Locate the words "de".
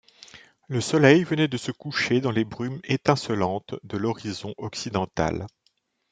1.47-1.57, 3.83-3.97